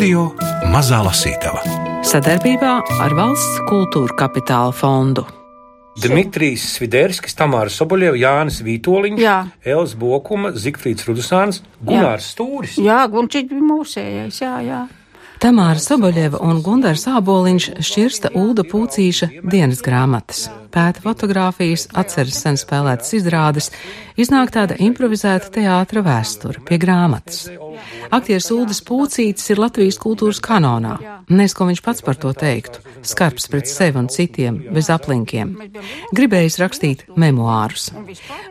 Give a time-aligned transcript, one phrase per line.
[0.00, 0.30] Radio
[0.72, 1.60] Mazā Lasītava
[2.08, 2.70] sadarbībā
[3.04, 5.26] ar Valsts kultūra kapitāla fondu.
[6.00, 12.78] Dmitrijs Sviderskis, Tamāra Soboļeva, Jānis Vītoliņš, Jā.Els Bokuma, Zigfrīds Rudusāns, Gunārs Stūris.
[12.80, 14.80] Jā, Gunčiņš bija mūsējais, jā, jā.
[15.40, 20.42] Tamāra Soboļeva un Gundars Āboliņš šķirsta Ulda Pūcīša dienas grāmatas.
[20.68, 23.70] Pēta fotogrāfijas, atceras sen spēlētas izrādes,
[24.20, 27.46] iznāk tāda improvizēta teātra vēsture pie grāmatas.
[28.12, 30.98] Aktieris Uldis Pūcītis ir Latvijas kultūras kanonā.
[31.30, 32.82] Nes, ko viņš pats par to teiktu.
[33.06, 35.52] Skarbs pret sevi un citiem, bez aplinkiem.
[36.16, 37.90] Gribējis rakstīt memoārus.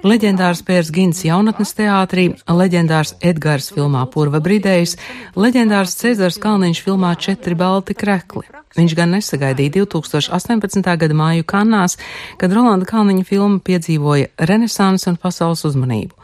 [0.07, 4.95] Leģendārs Pērs Gins jaunatnes teātrī, leģendārs Edgars filmā Purva Bridējs,
[5.35, 8.47] leģendārs Cezars Kalniņš filmā Četri balti krekli.
[8.77, 10.85] Viņš gan nesagaidīja 2018.
[11.01, 11.97] gada māju Kannās,
[12.39, 16.15] kad Rolanda Kalniņa filma piedzīvoja renesansi un pasaules uzmanību.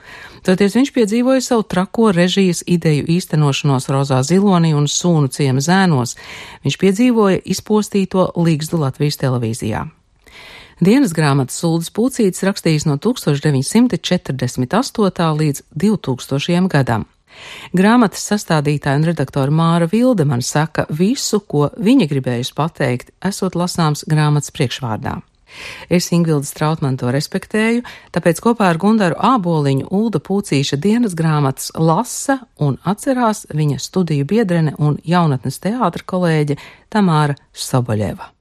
[0.45, 6.13] Toties viņš piedzīvoja savu trako režijas ideju īstenošanos Rozā Zilonī un Sūnu ciema zēnos.
[6.61, 9.89] Viņš piedzīvoja izpostīto līgstu Latvijas televīzijā.
[10.85, 14.37] Dienas grāmatas Sūdas Pūcītis rakstījis no 1948.
[15.41, 16.69] līdz 2000.
[16.69, 17.09] gadam.
[17.73, 24.05] Grāmatas sastādītāja un redaktora Māra Vilde man saka visu, ko viņa gribējusi pateikt, esot lasāms
[24.05, 25.21] grāmatas priekšvārdā.
[25.89, 32.41] Es Ingvildu Strautmanu to respektēju, tāpēc kopā ar Gundaru Āboliņu Ulda Pūcīša dienas grāmatas lasa
[32.59, 36.59] un atcerās viņa studiju biedrene un jaunatnes teātra kolēģe
[36.93, 38.34] Tamāra Soboļeva.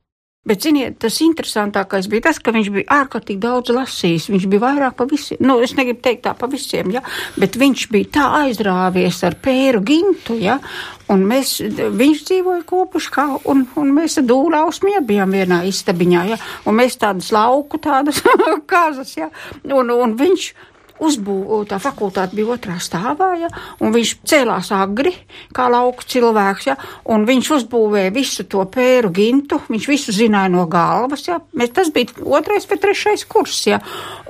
[0.45, 4.27] Bet, ziniet, tas interesantākais bija tas, ka viņš bija ārkārtīgi daudz lasījis.
[4.29, 7.01] Viņš bija vairāk pa visiem, nu, es negribu teikt tā pa visiem, ja,
[7.41, 10.59] bet viņš bija tā aizrāvies ar pēru gintu, ja,
[11.09, 11.55] un mēs,
[11.97, 17.01] viņš dzīvoja kopuškā, un, un mēs ar dūlā uzmie bijām vienā istabiņā, ja, un mēs
[17.01, 18.21] tādas lauku, tādas
[18.75, 19.33] kazas, ja,
[19.65, 20.53] un, un viņš
[21.03, 23.49] uzbūvēta fakultāte bija otrā stāvā, ja,
[23.83, 25.13] un viņš cēlās agri,
[25.55, 26.77] kā lauku cilvēks, ja,
[27.11, 31.91] un viņš uzbūvēja visu to pēru gintu, viņš visu zināja no galvas, ja, mēs, tas
[31.95, 33.81] bija otrais vai trešais kurs, ja,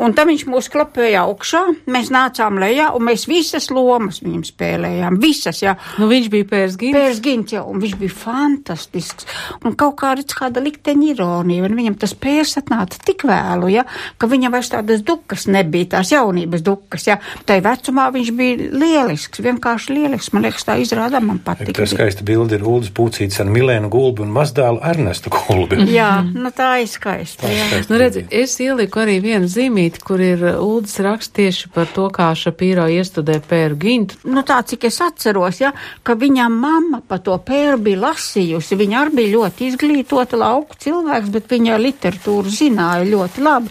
[0.01, 5.21] un tam viņš mūs klapēja augšā, mēs nācām lejā, un mēs visas lomas viņam spēlējām,
[5.23, 5.77] visas, ja.
[6.01, 6.99] Nu, viņš bija pērs gints.
[6.99, 9.29] Pērs gints, ja, un viņš bija fantastisks,
[9.65, 13.85] un kaut kā redz kāda likteņa ironija, un viņam tas pērs atnāca tik vēlu, ja,
[14.19, 17.07] ka viņam vairs tādas dukas nebija, tās jaunības dukas.
[17.09, 17.17] Ja.
[17.49, 20.33] Tai vecumā viņš bija lielisks, vienkārši lielisks.
[20.37, 21.73] Man liekas, tā izrāda man patīk.
[21.75, 25.81] Tā skaista bilde ir Uldis Pūcīts ar Milēnu Gulbi un mazdēlu Ernestu Gulbi.
[25.99, 27.49] Jā, nu tā ir skaista.
[27.51, 27.67] Jā.
[27.71, 28.43] Skaista Nu, redzi, bilde.
[28.45, 33.41] es ieliku arī vienu zīmīti, kur ir Uldis raksts tieši par to, kā Šapīro iestudē
[33.49, 34.19] pēru gintu.
[34.29, 35.73] Nu, tā cik es atceros, ja,
[36.03, 38.77] ka viņam mamma pa to pēru bija lasījusi.
[38.81, 43.71] Viņa arī bija ļoti izglītota lauku cilvēks, bet viņa literatūru zināja ļoti labi.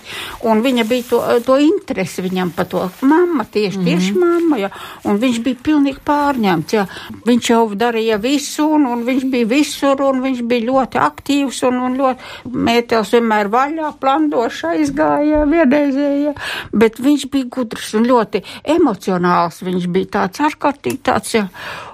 [0.49, 3.85] Un viņa bija to, to interesi viņam pa to mamma, tieši, Mhm.
[3.85, 4.69] tieši mamma, ja.
[5.03, 6.85] Un viņš bija pilnīgi pārņemts, ja.
[7.25, 11.75] Viņš jau darīja visu, un, un viņš bija visur, un viņš bija ļoti aktīvs, un,
[11.87, 12.19] un ļoti
[12.53, 16.33] mētels vienmēr vaļā, plandoši aizgāja vienreizēja.
[16.73, 19.61] Bet viņš bija gudrs un ļoti emocionāls.
[19.63, 21.47] Viņš bija tāds ārkārtīgi tāds, ja.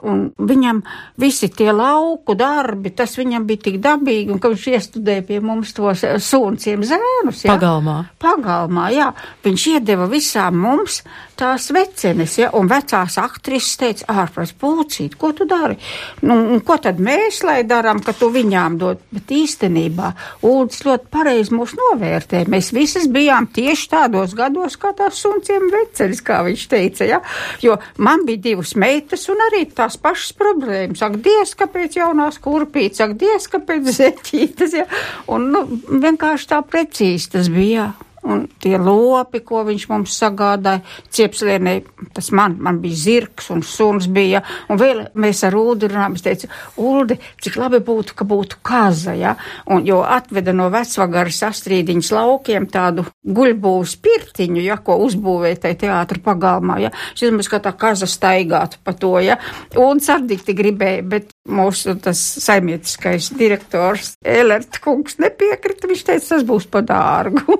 [0.03, 0.81] Un viņam
[1.19, 5.73] visi tie lauku darbi, tas viņam bija tik dabīgi, un ka viņš iestudēja pie mums
[5.73, 7.53] tos eh, sunciem zēnus, ja.
[7.55, 7.97] Pagalmā.
[8.19, 9.09] Pagalmā, jā.
[9.43, 11.01] Viņš iedeva visām mums
[11.39, 15.77] tās vecenes, ja, un vecās aktrises teica, ārprāts pūcīt, ko tu dari?
[16.25, 19.01] Nu, ko tad mēs, lai darām, ka tu viņām dod?
[19.13, 20.11] Bet īstenībā
[20.45, 22.43] Uldis ļoti pareizi mūs novērtē.
[22.51, 27.21] Mēs visas bijām tieši tādos gados, kā tās sunciem vecenes, kā viņš teica, ja.
[27.63, 31.03] Jo man bija divas meitas un arī tās pašas problēmas.
[31.05, 34.85] Ak, Dievs, kāpēc jaunās kurpītes, ak, Dievs, kāpēc zeķītes, ja.
[35.31, 38.08] Un, nu, vienkārši tā precīzi tas bija, jā.
[38.27, 40.81] Un tie lopi, ko viņš mums sagādāja,
[41.15, 41.75] ciepslienē,
[42.15, 44.41] tas man, man bija zirgs un suns bija.
[44.69, 46.49] Un vēl mēs ar Uldi runājām, es teicu,
[46.83, 49.35] Uldi, cik labi būtu, ka būtu kaza, ja?
[49.71, 56.19] Un, jo atveda no vecvagaras astrīdiņas laukiem tādu guļbūvas pirtiņu, ja, ko uzbūvēja tai teātra
[56.25, 56.93] pagalmā, ja?
[57.15, 59.39] Es domāju, ka tā kaza staigātu pa to, ja?
[59.79, 66.69] Un sardikti gribēja, bet mūsu tas saimietiskais direktors Elert kungs nepiekrita, viņš teica, tas būs
[66.71, 67.59] pa dārgu.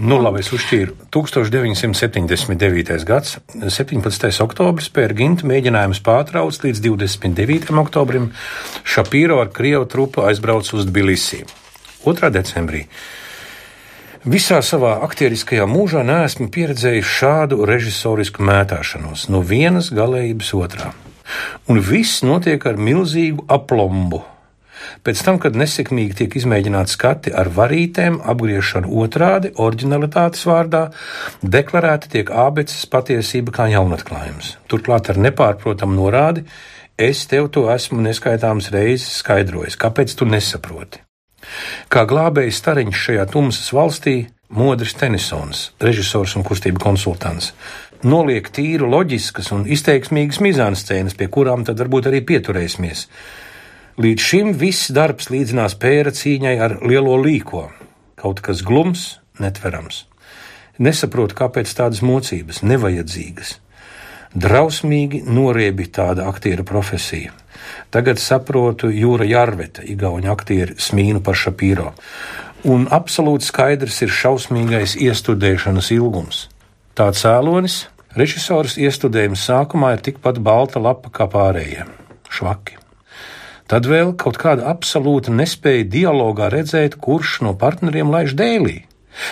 [0.00, 0.94] Nu, labi, es uzšķīru.
[1.12, 3.04] 1979.
[3.08, 4.30] gads, 17.
[4.44, 7.72] oktobris, Pērģinta mēģinājums pārtrauc līdz 29.
[7.82, 8.30] oktobrim.
[8.88, 11.42] Šapīro ar Krievu trupu aizbrauc uz Tbilisi.
[12.06, 12.30] 2.
[12.32, 12.86] decembrī.
[14.28, 20.90] Visā savā aktieriskajā mūžā neesmu pieredzējis šādu režisorisku mētāšanos no vienas galējības otrā.
[21.68, 24.22] Un viss notiek ar milzīgu aplombu.
[25.04, 30.86] Pēc tam, kad nesekmīgi tiek izmēģināti skati ar varītēm, apgriešana otrādi, originalitātes vārdā,
[31.42, 34.56] deklarēta tiek ābeces patiesība kā jaunatklājums.
[34.70, 36.46] Turklāt ar nepārprotamu norādi
[36.98, 40.98] Es tev to esmu neskaitāmas reizes skaidrojis, kāpēc tu nesaproti.
[41.94, 44.14] Kā glābējs stariņš šajā tumsas valstī,
[44.50, 47.52] Modris Tenisons, režisors un kustību konsultants,
[48.06, 53.06] noliek tīru loģiskas un izteiksmīgas mizānscēnas, pie kurām tad varbūt arī pieturēsimies.
[53.98, 57.64] Līdz šim viss darbs līdzinās pēra cīņai ar lielo līko,
[58.20, 60.04] kaut kas glums, netverams.
[60.78, 63.56] Nesaprotu, kāpēc tādas mocības, nevajadzīgas.
[64.38, 67.32] Drausmīgi noriebi tāda aktiera profesija.
[67.90, 71.90] Tagad saprotu Jūra Jārveta, Igaunija aktieri Smīnu par Šapīro.
[72.68, 76.44] Un absolūti skaidrs ir šausmīgais iestudēšanas ilgums.
[76.98, 77.74] Tāds cēlonis
[78.18, 81.84] režisors iestudējuma sākumā ir tikpat balta lapa kā pārējie-
[82.34, 82.74] švaki.
[83.70, 88.82] Tad vēl kaut kāda absolūta nespēja dialogā redzēt, kurš no partneriem laiž dēlī.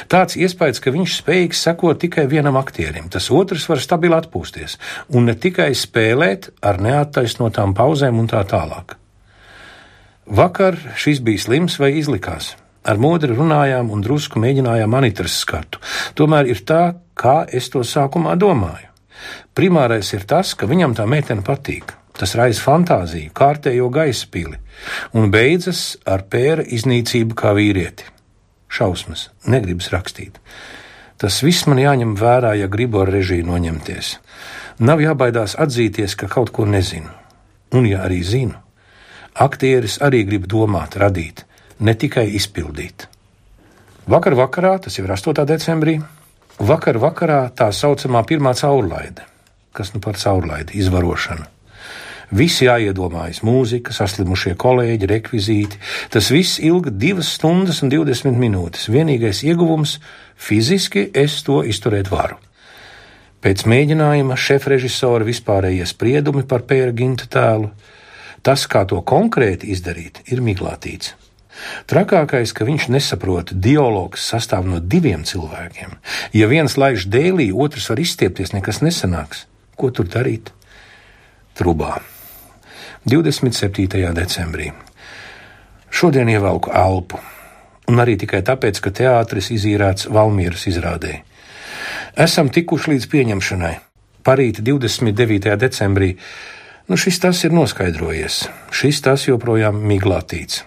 [0.07, 4.79] Tāds iespējas, ka viņš spējīgs sekot tikai vienam aktierim, tas otrs var stabili atpūsties
[5.11, 8.95] un ne tikai spēlēt ar neattaisnotām pauzēm un tā tālāk.
[10.27, 12.55] Vakar šis bija slims vai izlikās.
[12.87, 15.83] Ar modri runājām un drusku mēģinājām manitras skatu.
[16.15, 16.83] Tomēr ir tā,
[17.19, 18.93] kā es to sākumā domāju.
[19.57, 21.95] Primārais ir tas, ka viņam tā meitene patīk.
[22.17, 24.57] Tas raisa fantāziju, kārtējo gaisa pili
[25.17, 28.07] un beidzas ar pēra iznīcību kā vīrieti
[28.73, 30.39] šausmas, negribas rakstīt.
[31.17, 34.17] Tas viss man jāņem vērā, ja gribu ar režiju noņemties.
[34.85, 37.09] Nav jābaidās atzīties, ka kaut ko nezinu.
[37.73, 38.57] Un, ja arī zinu,
[39.33, 41.46] aktieris arī grib domāt, radīt,
[41.81, 43.09] ne tikai izpildīt.
[44.07, 45.45] Vakar vakarā, tas jau ir 8.
[45.49, 45.97] decembrī,
[46.59, 49.27] vakar vakarā tā saucamā pirmā caurlaide,
[49.75, 51.47] kas nu par caurlaidi izvarošanu.
[52.31, 55.79] Visi jāiedomājas- mūzika, saslimušie kolēģi, rekvizīti.
[56.11, 58.89] Tas viss ilga 2 stundas un 20 minūtes.
[58.91, 59.99] Vienīgais ieguvums-
[60.49, 62.37] fiziski es to izturēt varu.
[63.43, 67.71] Pēc mēģinājuma šefrežisora vispārējie spriedumi par pēra ginta tēlu.
[68.43, 71.15] Tas, kā to konkrēti izdarīt, ir miglātīts.
[71.91, 75.97] Trakākais, ka viņš nesaprot, dialogs sastāv no diviem cilvēkiem.
[76.37, 79.47] Ja viens laiž dēlī, otrs var izstiepties, nekas nesanāks.
[79.77, 80.53] Ko tur darīt?
[81.57, 82.01] Trubā.
[83.07, 83.87] 27.
[84.17, 84.73] decembrī.
[85.91, 87.21] Šodien ievelku elpu,
[87.89, 91.21] un arī tikai tāpēc, ka teātris izīrēts Valmieras izrādē.
[92.19, 93.75] Esam tikuši līdz pieņemšanai.
[94.27, 95.55] Parīt 29.
[95.61, 96.17] decembrī.
[96.91, 98.47] Nu, šis tas ir noskaidrojies.
[98.75, 100.65] Šis tas joprojām miglātīts.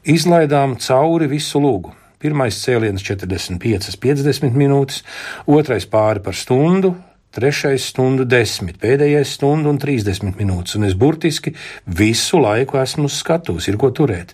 [0.00, 1.92] Izlaidām cauri visu lūgu.
[2.20, 5.02] Pirmais cēliens 45, 50 minūtes,
[5.48, 6.94] otrais pāri par stundu,
[7.36, 11.52] trešais stundu desmit, pēdējais stundu un trīsdesmit minūtes, un es burtiski
[11.84, 14.32] visu laiku esmu uz skatuves, ir ko turēt.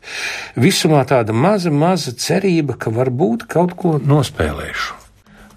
[0.55, 5.03] Visumā tāda maza, maza cerība, ka varbūt kaut ko nospēlēšu.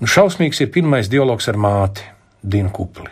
[0.02, 2.06] Un šausmīgs ir pirmais dialogs ar māti,
[2.42, 3.12] Dinu Kupli.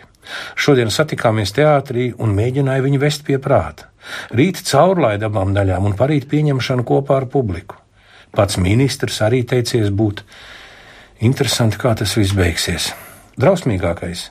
[0.60, 3.90] Šodien satikāmies teātrī un mēģināju viņu vest pie prāta.
[4.36, 7.78] Rīt caurlaida abām daļām un parīt pieņemšanu kopā ar publiku.
[8.36, 10.24] Pats ministrs arī teicies būt.
[11.26, 12.92] Interesanti, kā tas viss beigsies.
[13.42, 14.28] Drausmīgākais.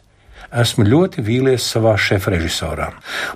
[0.56, 2.92] Esmu ļoti vīlies savā šefrežisorā.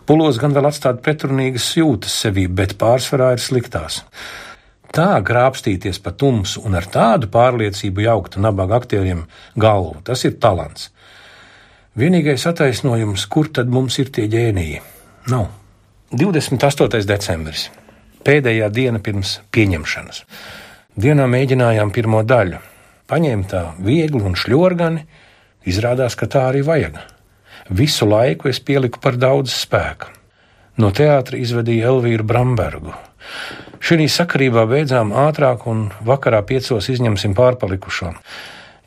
[0.07, 4.05] Pulos gan vēl atstāt pretrunīgas jūtas sevī, bet pārsvarā ir sliktās.
[4.95, 9.27] Tā grābstīties pa tumsu un ar tādu pārliecību jaukt nabaga aktieriem
[9.59, 10.91] galvu, tas ir talants.
[11.99, 14.83] Vienīgais attaisnojums, kur tad mums ir tie ģēniji?
[15.31, 15.60] Nav.
[16.11, 17.07] 28.
[17.07, 17.69] decembris.
[18.27, 20.25] Pēdējā diena pirms pieņemšanas.
[20.99, 22.59] Dienā mēģinājām pirmo daļu.
[23.11, 25.07] Paņēma tā viegli un šļorgani,
[25.69, 26.97] Izrādās, ka tā arī vajag.
[27.69, 30.09] Visu laiku es pieliku par daudz spēka.
[30.81, 32.95] No teātra izvedīja Elvīru Brambergu.
[33.81, 38.15] Šī sakarībā beidzām ātrāk, un vakarā piecos izņemsim pārpalikušo.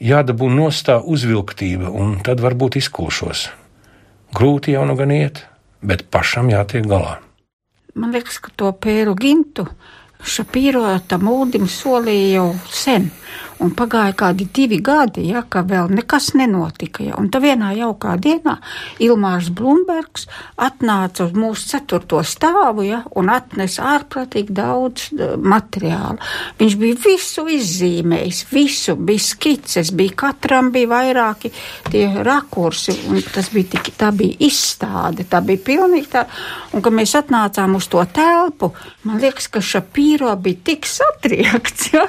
[0.03, 3.47] Jādabū nostā uzvilktība, un tad varbūt izkulšos.
[4.33, 5.45] Grūti jau nu gan iet,
[5.83, 7.19] bet pašam jātiek galā.
[7.93, 9.67] Man liekas, ka to pēru gintu
[10.23, 13.09] Šapīro tam ūdim solīja jau sen
[13.63, 17.03] un pagāja kādi divi gadi, ja, ka vēl nekas nenotika.
[17.05, 17.17] Ja.
[17.19, 18.57] Un tā vienā jaukā dienā
[19.03, 26.19] Ilmārs Blumbergs atnāca uz mūsu ceturto stāvu ja, un atnesa ārprātīgi daudz uh, materiālu.
[26.59, 31.53] Viņš bija visu izzīmējis, visu bija skices, bija katram bija vairāki
[31.91, 32.95] tie rakursi,
[33.33, 36.25] tas bija tik, tā bija izstāde, tā bija pilnīgi tā,
[36.73, 38.73] un kad mēs atnācām uz to telpu,
[39.07, 42.07] man liekas, ka Šapīro bija tik satriekts, ja,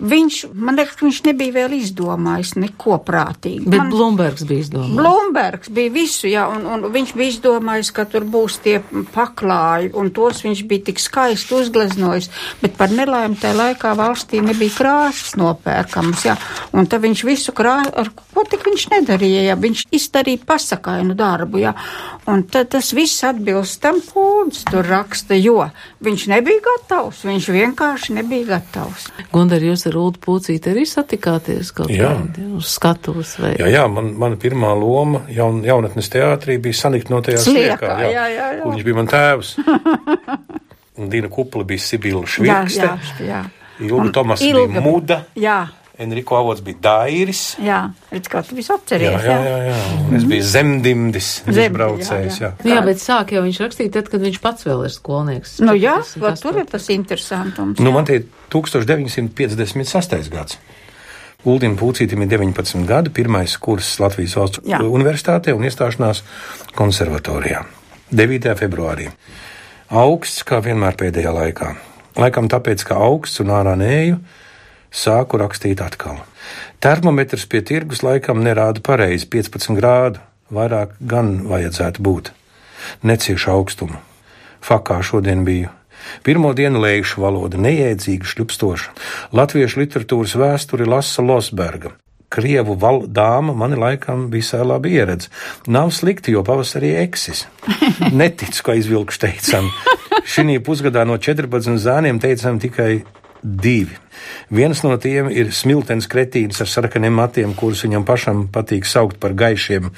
[0.00, 3.66] viņš, man liekas, ka viņš nebija vēl izdomājis neko prātīgi.
[3.68, 4.96] Bet man, Blumbergs bija izdomājis.
[4.96, 8.78] Blumbergs bija visu, jā, un, un viņš bija izdomājis, ka tur būs tie
[9.14, 12.30] paklāji, un tos viņš bija tik skaisti uzgleznojis,
[12.62, 16.36] bet par nelaimi tajā laikā valstī nebija krāsas nopērkams, jā,
[16.72, 21.60] un tad viņš visu krāsu, ar ko tik viņš nedarīja, jā, viņš izdarīja pasakainu darbu,
[21.66, 21.74] jā,
[22.30, 25.68] un tad tas viss atbilst tam pūdz tur raksta, jo
[26.04, 29.10] viņš nebija gatavs, viņš vienkārši nebija gatavs.
[29.32, 32.12] Gundar, jūs ar Ulu Pūcīti arī satikāties kaut Jā.
[32.16, 33.52] kādā uz skatuves vai?
[33.60, 38.10] Jā, jā man, mana pirmā loma jaun, jaunatnes teātrī bija sanikt no tajā Sliekā, jā,
[38.14, 38.62] jā, jā.
[38.62, 39.54] Kur viņš bija man tēvs.
[41.00, 42.86] Un Dina Kupla bija Sibila Jā, Švirkste.
[42.86, 43.42] jā, jā.
[43.80, 45.20] Ilga Tomas Ilga- bija Muda.
[45.40, 45.58] Jā,
[46.00, 47.42] Enrico Avots bija Dairis.
[47.60, 47.80] jā,
[48.10, 49.76] redz, kā tu visu Jā, atceries, jā, jā, jā.
[50.08, 52.38] Un es biju zemdimdis, Zemdi, izbraucējs.
[52.40, 54.94] jā, Jā, Nu, jā, bet sāk jau viņš rakstīja tad, kad viņš pats vēl ir
[54.94, 55.58] skolnieks.
[55.60, 56.20] Nu jā, 48.
[56.24, 57.78] va, tur ir tas interesantums.
[57.78, 57.94] Nu, jā.
[57.94, 60.30] man tie ir 1956.
[60.32, 60.58] gads.
[61.44, 64.80] Uldim Pūcītim ir 19 gadi, pirmais kurs Latvijas valsts Jā.
[64.84, 66.20] universitātē un iestāšanās
[66.76, 67.62] konservatorijā.
[68.12, 68.50] 9.
[68.58, 69.06] februārī.
[69.90, 71.70] Augsts, kā vienmēr pēdējā laikā.
[72.20, 74.18] Laikam tāpēc, ka augsts un ārā nēju,
[74.90, 76.20] sāku rakstīt atkal.
[76.80, 82.32] Termometrs pie tirgus laikam nerāda pareizi 15 grādu, vairāk gan vajadzētu būt.
[83.06, 84.00] Neciešu augstumu.
[84.64, 85.70] Fakā šodien biju.
[86.24, 88.94] Pirmo dienu lēkšu valoda, neiedzīga, šļupstoša.
[89.36, 91.92] Latviešu literatūras vēsturi lasa Losberga.
[92.30, 92.76] Krievu
[93.10, 95.26] dāma mani laikam visai labi ieredz.
[95.66, 97.46] Nav slikti, jo pavasarī eksis.
[98.20, 99.66] Neticu, ka izvilkšu teicam.
[100.30, 103.02] Šī pusgadā no 14 zēniem teicam tikai
[103.42, 103.96] divi.
[104.52, 109.36] Viens no tiem ir smiltens kretīns ar sarkaniem matiem, kurus viņam pašam patīk saukt par
[109.38, 109.90] gaišiem,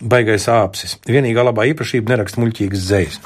[0.00, 0.98] baigais āpsis.
[1.08, 3.20] Vienīgā labā īpašība nerakst muļķīgas dzējas.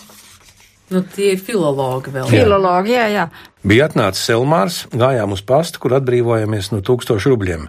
[0.92, 2.28] Nu, tie ir filologi vēl.
[2.28, 3.22] Filologi, jā, jā.
[3.64, 7.64] Bija atnācis Elmārs, gājām uz pastu, kur atbrīvojāmies no tūkstošu rubļiem,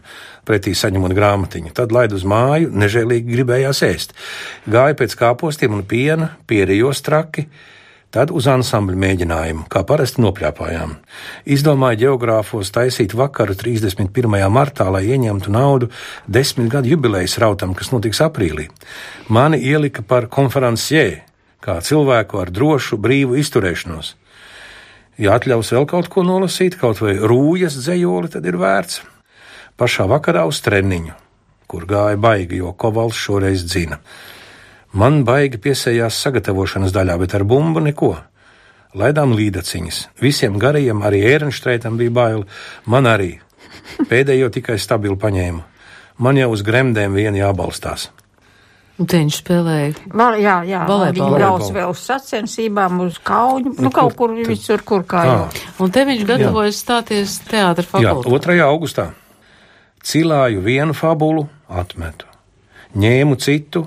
[0.45, 1.71] pretī saņemot grāmatiņu.
[1.77, 4.11] Tad laid uz māju, nežēlīgi gribējās ēst.
[4.67, 7.47] Gāja pēc kāpostiem un piena, pierījos traki,
[8.15, 10.95] tad uz ansambļu mēģinājumu, kā parasti nopļāpājām.
[11.51, 14.37] Izdomāja geogrāfos taisīt vakaru 31.
[14.53, 15.89] martā, lai ieņemtu naudu
[16.27, 18.69] desmit gadu jubilejas rautam, kas notiks aprīlī.
[19.27, 21.25] Mani ielika par konferenciē,
[21.65, 24.13] kā cilvēku ar drošu, brīvu izturēšanos.
[25.19, 29.01] Ja atļaus vēl kaut ko nolasīt, kaut vai rūjas dzējoli, tad ir vērts.
[29.75, 31.15] Pašā vakarā uz treniņu,
[31.67, 33.99] kur gāja baigi, jo Kovals šoreiz dzina.
[34.95, 38.13] Man baigi piesējās sagatavošanas daļā, bet ar bumbu neko.
[38.95, 39.97] Laidām līdaciņas.
[40.23, 42.45] Visiem garajiem, arī Ērenštreitam bija bail,
[42.87, 43.33] man arī.
[44.07, 45.63] Pēdējo tikai stabilu paņēmu.
[46.23, 48.07] Man jau uz gremdēm vien jābalstās.
[48.95, 49.89] Un te viņš spēlēja.
[50.15, 50.85] Val, jā, jā.
[50.87, 54.47] Viņi brauc vēl uz sacensībām, uz kauņu, nu, Nu, kaut kur kur tad?
[54.47, 55.33] visur, kur kā Kā?
[55.33, 55.65] jau.
[55.83, 58.55] Un te viņš gatavojas stāties teātra Jā, fakultātē.
[58.55, 58.61] 2.
[58.63, 59.09] augustā
[60.05, 62.25] cilāju vienu fabulu, atmetu,
[62.95, 63.83] ņēmu citu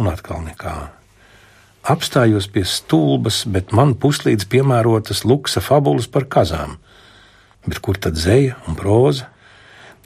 [0.00, 0.76] un atkal nekā.
[1.86, 6.76] Apstājos pie stulbas, bet man puslīdz piemērotas luksa fabulas par kazām.
[7.66, 9.28] Bet kur tad zēja un próza?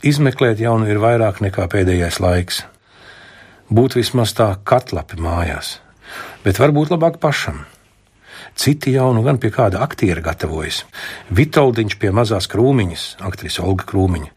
[0.05, 2.63] Izmeklēt jaunu ir vairāk nekā pēdējais laiks.
[3.71, 5.79] Būt vismaz tā katlapi mājās,
[6.45, 7.65] bet varbūt labāk pašam.
[8.57, 10.83] Citi jau nu gan pie kāda aktiera gatavojas.
[11.33, 14.33] Vitoldiņš pie mazās krūmiņas, aktrise Olga Krūmiņa.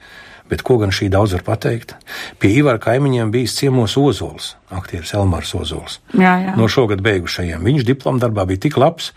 [0.51, 1.95] Bet ko gan šī daudz var pateikt?
[2.39, 6.01] Pie Ivara kaimiņiem bijis ciemos Ozols, aktieris Elmārs Ozols.
[6.13, 6.57] Jā, jā.
[6.59, 7.63] No šogad beigušajiem.
[7.63, 9.13] Viņš diplomdarbā bija tik labs,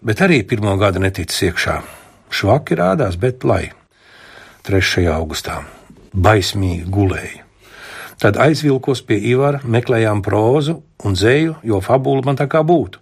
[0.00, 1.80] bet arī pirmo gadu neticis iekšā.
[2.30, 3.72] Švaki rādās, bet lai.
[4.68, 5.06] 3.
[5.10, 5.62] augustā
[6.12, 7.44] baismīgi gulēja.
[8.18, 12.98] Tad aizvilkos pie Ivara, meklējām prózu un dzēju, jo fabula man tā kā būtu.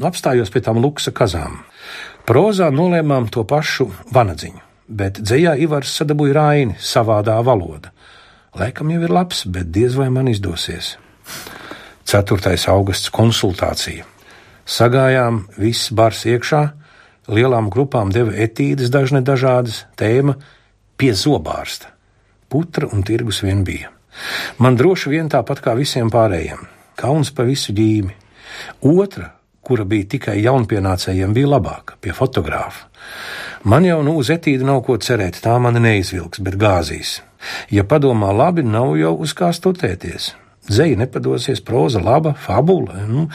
[0.00, 1.60] Nu, apstājos pie tām luksa kazām.
[2.26, 7.92] Prozā nolēmām to pašu vanadziņu, bet dzējā Ivars sadabūja raini savādā valoda.
[8.58, 10.96] Laikam jau ir labs, bet diez vai man izdosies.
[12.10, 12.56] 4.
[12.72, 14.06] augusts konsultācija.
[14.66, 16.62] Sagājām, viss bars iekšā,
[17.30, 20.34] lielām grupām deva etīdes dažne dažādas, tēma
[20.98, 21.94] pie zobārsta.
[22.50, 23.92] Putra un tirgus vien bija.
[24.58, 26.66] Man droši vien tāpat kā visiem pārējiem.
[26.98, 28.16] Kauns pa visu ģīmi.
[28.90, 29.30] Otra,
[29.62, 32.90] kura bija tikai jaunpienācējiem, bija labāka, pie fotogrāfa.
[33.64, 37.18] Man jau nu uz etīdi nav ko cerēt, tā man neizvilks, bet gāzīs.
[37.72, 40.34] Ja padomā labi, nav jau uz kā stutēties.
[40.70, 43.02] Zeja nepadosies, proza laba, fabula.
[43.08, 43.26] Nu,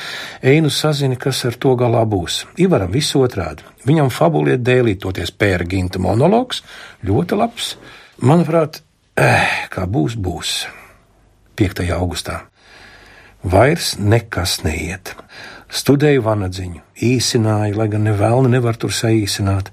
[0.41, 2.45] Einu sazini, kas ar to galā būs.
[2.61, 3.65] Ivaram viss otrādi.
[3.85, 6.61] Viņam fabuliet dēlīt, toties pērginta monologs,
[7.05, 7.75] ļoti labs.
[8.21, 8.81] Manuprāt,
[9.17, 10.65] eh, kā būs, būs.
[11.55, 11.89] 5.
[11.91, 12.41] augustā.
[13.43, 15.13] Vairs nekas neiet.
[15.69, 19.71] Studēju vanadziņu, īsināju, lai gan nevēlni nevar tur saīsināt.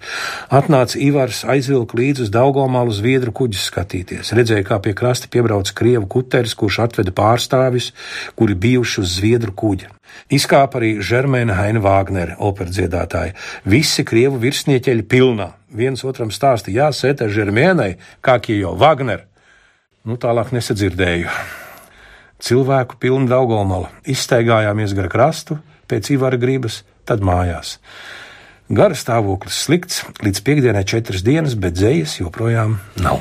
[0.50, 4.32] Atnāca Ivars, aizvilka līdzi uz Daugomālu zviedru kuģus skatīties.
[4.34, 7.92] Redzēja, kā pie krasta piebrauc krievu kuteris, kurš atveda pārstāvis,
[8.38, 9.92] kuri bijuši uz zviedru kuģa.
[10.32, 13.36] Izkāpa arī Žermēna Haina Vāgnere, operdziedātāja.
[13.64, 15.52] Visi krievu virsnieķeļi pilnā.
[15.72, 19.26] Viens otram stāsta, jā, sēta Žermēnai, kā jau Vāgner.
[20.04, 21.30] Nu, tālāk nesadzirdēju.
[22.42, 23.92] Cilvēku pilnu Daugomala.
[24.02, 27.78] Izstaigājāmies gar krastu, pēc Ivara gribas, tad mājās.
[28.72, 33.20] Gara stāvoklis slikts, līdz piekdienai četras dienas, bet dzējas joprojām nav.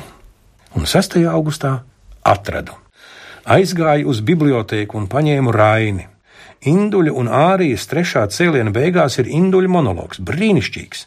[0.72, 1.18] Un 6.
[1.28, 1.82] augustā
[2.24, 2.78] atradu.
[3.44, 6.06] Aizgāju uz bibliotēku un paņēmu raini.
[6.62, 10.22] Induļa un ārijas trešā cēliena beigās ir induļa monologs.
[10.22, 11.04] Brīnišķīgs,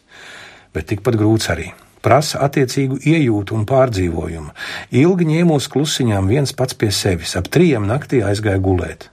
[0.76, 1.72] bet tikpat grūts arī.
[2.06, 4.52] Prasa attiecīgu iejūtu un pārdzīvojumu.
[4.94, 9.10] Ilgi ņēmos klusiņām viens pats pie sevis, ap trījiem naktī aizgāju gulēt.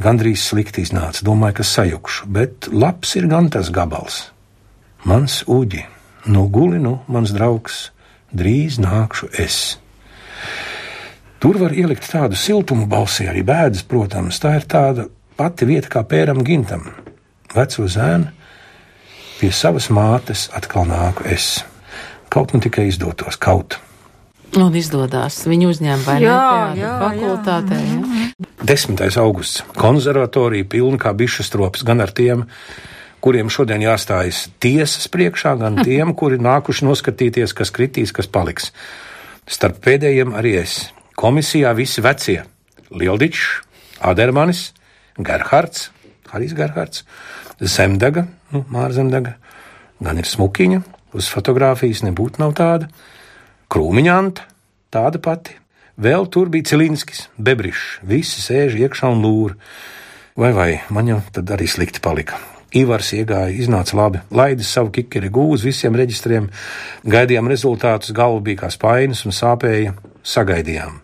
[0.00, 4.30] Gandrīz slikti iznāca, domāju, ka sajukšu, bet labs ir gan tas gabals.
[5.04, 5.82] Mans uģi,
[6.32, 7.90] nu guli, nu, mans draugs,
[8.32, 9.58] drīz nākšu es.
[11.42, 16.04] Tur var ielikt tādu siltumu balsī, arī bēdas, protams, tā ir tāda pati vieta kā
[16.08, 16.86] pēram gintam.
[17.52, 18.30] Veco zēnu,
[19.40, 21.58] pie savas mātes atkal nāku es.
[22.32, 23.76] Kaut nu tikai izdotos, kaut.
[24.56, 25.42] Un izdodas.
[25.48, 26.28] Viņu uzņēma vai ne?
[26.28, 27.80] jā, fakultātē.
[27.82, 27.98] Jā.
[27.98, 28.11] Jā.
[28.62, 29.02] 10.
[29.20, 29.62] augusts.
[29.78, 32.44] Konservatorija pilna kā bišu strops, gan ar tiem,
[33.22, 38.72] kuriem šodien jāstājas tiesas priekšā, gan tiem, kuri nākuši noskatīties, kas kritīs, kas paliks.
[39.48, 40.92] Starp pēdējiem arī es.
[41.18, 42.42] Komisijā visi vecie-
[42.98, 43.62] Lieldičs,
[44.00, 44.72] Adermanis,
[45.18, 45.90] Gerhards,
[46.32, 47.04] Harijs Gerhards,
[47.60, 49.36] Zemdaga, nu, Māra Zemdaga,
[50.02, 50.82] gan ir smukiņa,
[51.14, 52.88] uz fotografijas nebūtu nav tāda,
[53.72, 54.44] Krūmiņanta,
[54.92, 55.61] tāda pati.
[56.00, 59.58] Vēl tur bija Cilinskis, Bebrišs, visi sēž iekšā un lūra.
[60.40, 62.38] Vai, vai, man jau tad arī slikti palika.
[62.72, 66.48] Ivars iegāja, iznāca labi, laidis savu kikeri gūzi visiem reģistriem,
[67.04, 69.92] gaidījām rezultātus, galva bija kā spainis un sāpēja,
[70.24, 70.96] sagaidījām.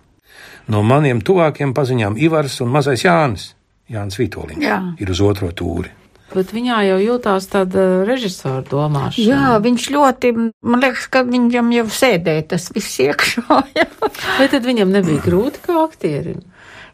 [0.73, 3.50] No maniem tuvākiem paziņām Ivars un mazais Jānis,
[3.92, 4.80] Jānis Vitoļņš, Jā.
[4.97, 5.92] ir uz otro tūri.
[6.35, 9.25] Bet viņā jau jūtās tāda režisora domāšana.
[9.25, 13.62] Jā, viņš ļoti, man liekas, ka viņam jau sēdēja tas viss iekšā.
[14.38, 16.44] Vai tad viņam nebija grūti kā aktierim?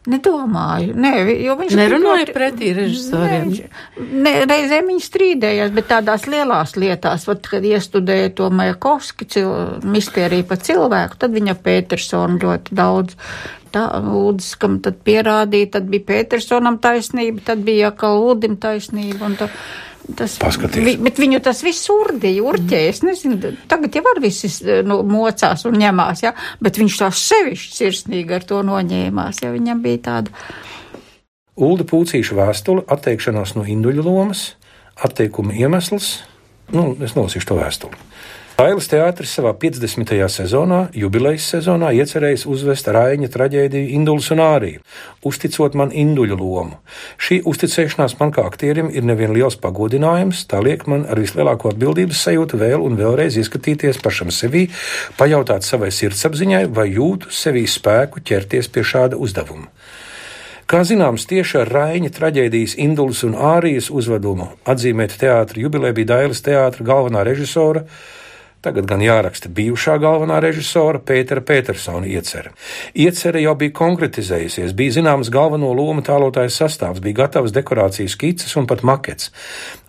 [0.05, 3.49] Nedomāju, nē, jo viņš Nerunāja ļoti- pretī režisoriem?
[3.49, 9.25] Nē, viņš- Ne, reizēm viņi strīdējās, bet tādās lielās lietās, vat, kad iestudēja to Majakovski
[9.27, 9.49] cil,
[9.81, 13.15] mistēriju par cilvēku, tad viņa Petersonu ļoti daudz
[13.73, 19.25] tā lūdzu, kam tad pierādīja, tad bija Petersonam taisnība, tad bija atkal Lūdim taisnība.
[19.25, 19.49] Un tā,
[20.05, 20.83] Tas, Paskaties.
[20.85, 22.91] vi, bet viņu tas viss urdīja, urķēja.
[22.93, 24.49] Es nezinu, tagad jau var visi
[24.85, 26.35] nu, mocās un ņemās, ja?
[26.61, 30.45] bet viņš tā sevišķi sirsnīgi ar to noņēmās, ja viņam bija tāda.
[31.55, 34.51] Ulda Pūcīša vēstule, atteikšanās no induļu lomas,
[34.95, 36.19] atteikuma iemesls.
[36.75, 37.97] Nu, es nolasīšu to vēstuli.
[38.55, 40.13] Ailes teātris savā 50.
[40.31, 44.79] sezonā, jubilejas sezonā, iecerējis uzvest Raina traģēdiju Induls un Āriju,
[45.27, 46.79] uzticot man induļu lomu.
[47.19, 52.23] Šī uzticēšanās man kā aktierim ir nevien liels pagodinājums, tā liek man ar vislielāko atbildības
[52.29, 54.69] sajūtu vēl un vēlreiz ieskatīties pašam sevī,
[55.19, 59.67] pajautāt savai sirdsapziņai, vai jūtu sevī spēku ķerties pie šāda uzdevuma.
[60.65, 66.39] Kā zināms, tieši ar Raņa traģēdijas Indulas un Ārijas uzvedumu atzīmēt teātra jubileja bija Dailas
[66.41, 67.83] teātra galvenā režisora,
[68.65, 72.51] tagad gan jāraksta bijušā galvenā režisora Pētera Petersona iecerē.
[73.05, 78.69] Iecerē jau bija konkretizējusies, bija zināms galveno lomu tēlotājas sastāvs, bija gatavs dekorācijas skices un
[78.69, 79.31] pat makets.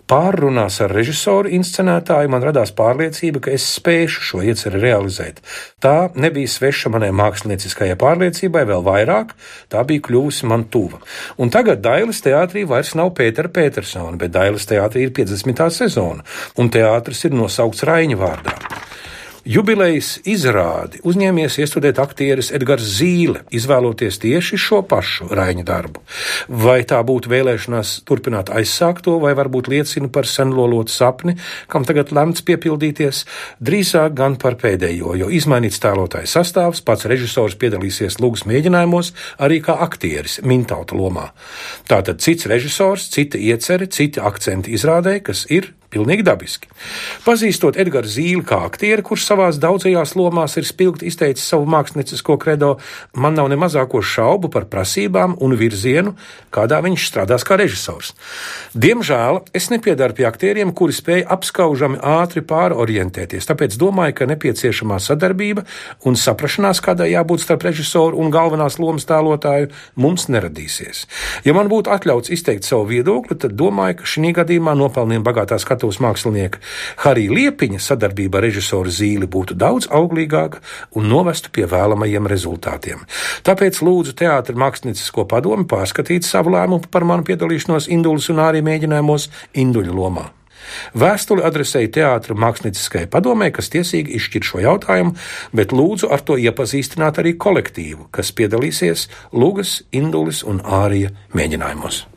[0.06, 5.40] Pārrunās ar režisoru inscenētāju man radās pārliecība, ka es spēšu šo ieceri realizēt.
[5.82, 9.34] Tā nebija sveša manai mākslinieckajai pārliecībai, vēl vairāk
[9.72, 11.02] tā bija kļuvusi man tuva.
[11.42, 15.66] Un tagad Dailas teātrī vairs nav Pētera Petersona, bet Dailas teātrī ir 50.
[15.74, 16.22] sezona,
[16.54, 18.54] un teātris ir nosaukts Raiņa vārdā.
[19.46, 26.02] Jubilejas izrādi uzņēmies iestudēt aktieris Edgars Zīle, izvēloties tieši šo pašu Raņa darbu.
[26.50, 31.36] Vai tā būtu vēlēšanās turpināt aizsākto, vai varbūt liecina par senlolotu sapni,
[31.70, 33.22] kam tagad lemts piepildīties,
[33.62, 39.78] drīzāk gan par pēdējo, jo izmainīts tēlotājs sastāvs, pats režisors piedalīsies lūgas mēģinājumos arī kā
[39.86, 41.30] aktieris Mintauta lomā.
[41.86, 46.68] Tātad cits režisors, cita ieceri, citi akcenti izrādē, kas ir Pilnīgi dabiski.
[47.24, 52.74] Pazīstot Edgars Zīli kā aktieri, kurš savās daudzajās lomās ir spilgti izteicis savu māksliniecisko kredo,
[53.16, 56.12] man nav ne mazāko šaubu par prasībām un virzienu,
[56.52, 58.12] kādā viņš strādās kā režisors.
[58.76, 65.64] Diemžēl es nepiedaru pie aktieriem, kuri spēj apskaužami ātri pārorientēties, tāpēc domāju, ka nepieciešamā sadarbība
[66.04, 71.06] un saprašanās, kādai jābūt starp režisoru un galvenās lomas tēlotāju, mums neradīsies.
[71.48, 75.85] Ja man būtu atļauts izteikt savu viedokli, tad domāju, ka šī gadījumā nopelniem bagātā skatījumā
[75.86, 76.60] skatuves mākslinieka
[77.04, 80.60] Harija Liepiņa sadarbība ar režisoru Zīli būtu daudz auglīgāka
[80.96, 83.04] un novestu pie vēlamajiem rezultātiem.
[83.44, 89.28] Tāpēc lūdzu teātra māksliniecisko padomu pārskatīt savu lēmumu par manu piedalīšanos Indulas un arī mēģinājumos
[89.54, 90.30] Induļa lomā.
[90.98, 95.14] Vēstuli adresēja teātra mākslinieckajai padomē, kas tiesīgi izšķir šo jautājumu,
[95.54, 102.15] bet lūdzu ar to iepazīstināt arī kolektīvu, kas piedalīsies Lūgas, Indulis un Ārija mēģinājumos.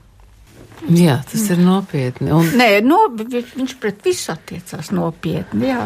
[0.87, 2.31] Jā, tas ir nopietni.
[2.35, 2.53] Un...
[2.59, 5.69] Nē, no, viņš pret visu attiecās nopietni.
[5.73, 5.85] Jā.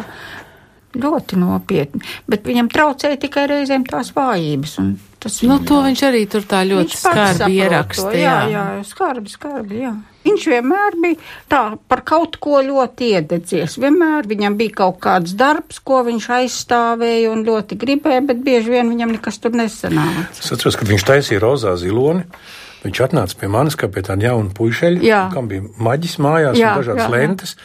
[0.94, 4.76] Ļoti nopietni, bet viņam traucēja tikai reizēm tās vājības.
[5.24, 8.20] Tas nu, to viņš arī tur tā ļoti skarbi ierakstīja.
[8.20, 9.94] Jā, jā, skarbi, skarbi, jā.
[10.24, 11.18] Viņš vienmēr bija
[11.50, 13.74] tā par kaut ko ļoti iededzies.
[13.80, 18.92] Vienmēr viņam bija kaut kāds darbs, ko viņš aizstāvēja un ļoti gribēja, bet bieži vien
[18.92, 20.28] viņam nekas tur nesanāca.
[20.38, 22.28] Es atceros, ka viņš taisīja rozā ziloni.
[22.84, 26.82] Viņš atnāca pie manis, kā pie tāda jauna puišeļa, kam bija maģis mājās jā, un
[26.82, 27.56] dažādas jā, lentes.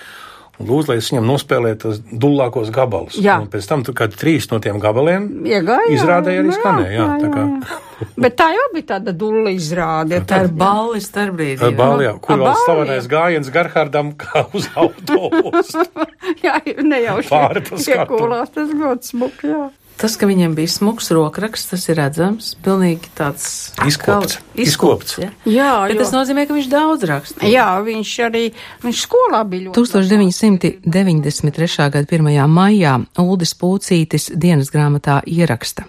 [0.60, 3.15] Un lūdzu, lai es viņam nospēlēju tos dullākos gabalus.
[3.23, 3.38] Jā.
[3.39, 6.89] Un pēc tam tur kādi trīs no tiem gabaliem Iegāja, izrādēja arī skanēja.
[6.91, 7.45] Jā, jā, jā, jā.
[7.63, 8.10] jā.
[8.19, 10.19] Bet tā jau bija tāda dulla izrāde.
[10.27, 11.63] Tā ir balli starpbrīdī.
[11.63, 12.13] Ar balli, jā.
[12.23, 15.86] Kur vēl slavenais gājiens Garhardam kā uz autobusu.
[16.45, 17.32] jā, nejauši.
[17.32, 18.19] Pāri pa skatu.
[18.19, 19.65] Iekulās tas ļoti smuki, jā.
[19.99, 22.53] Tas, ka viņam bija smags rokraksts, tas ir redzams.
[22.63, 24.38] Pilnīgi tāds izkopts.
[24.55, 25.27] izkopts ja?
[25.43, 26.05] Jā, Bet jo.
[26.05, 27.49] tas nozīmē, ka viņš daudz rakstīja.
[27.51, 28.45] Jā, viņš arī
[28.85, 29.75] viņš skolā bija ļoti.
[29.75, 31.91] 1993.
[31.91, 32.47] gada 1.
[32.47, 35.83] maijā Uldis Pūcītis dienas grāmatā ieraksta.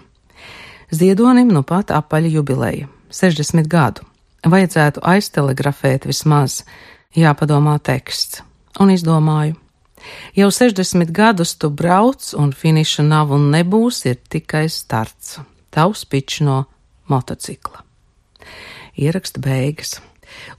[0.91, 4.03] Ziedonim nu pat apaļa jubileja- 60 gadu.
[4.43, 6.65] Vajadzētu aiztelegrafēt vismaz,
[7.15, 8.41] jāpadomā teksts.
[8.79, 9.55] Un izdomāju,
[10.35, 15.39] Jau 60 gadus tu brauc, un finiša nav un nebūs, ir tikai starts.
[15.71, 16.63] Tavs pičs no
[17.11, 17.83] motocikla.
[18.99, 19.99] Ieraksta beigas.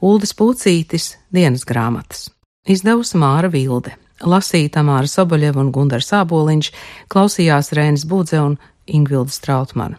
[0.00, 2.28] Uldis Pucītis dienas grāmatas.
[2.68, 6.70] Izdevusi Māra Vilde, lasīja Tamāra Soboļeva un Gundars Āboliņš,
[7.10, 9.98] klausījās Rēnis Budze un Ingvilda Strautmana.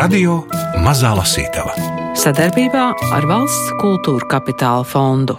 [0.00, 0.38] Radio
[0.80, 1.74] Mazā Lasītava
[2.16, 5.36] sadarbībā ar Valsts kultūra kapitāla fondu.